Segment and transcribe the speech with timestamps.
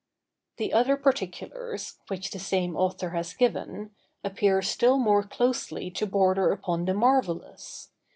[0.57, 3.91] The other particulars, which the same author has given,
[4.23, 7.91] appear still more closely to border upon the marvellous.